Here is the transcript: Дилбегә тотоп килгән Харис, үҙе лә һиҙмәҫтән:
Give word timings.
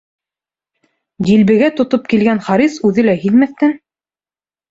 Дилбегә 1.27 1.67
тотоп 1.81 2.09
килгән 2.13 2.41
Харис, 2.47 2.79
үҙе 2.89 3.05
лә 3.09 3.15
һиҙмәҫтән: 3.27 3.79